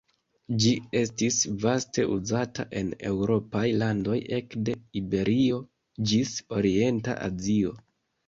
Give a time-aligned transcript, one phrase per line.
[0.61, 0.69] Ĝi
[0.99, 5.59] estis vaste uzata en eŭropaj landoj ekde Iberio
[6.13, 7.77] ĝis orienta Azio.